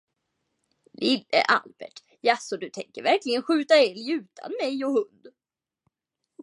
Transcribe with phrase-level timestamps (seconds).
[0.95, 5.27] Lille Albert, jaså, du tänker verkligen skjuta älg utan mig och hund?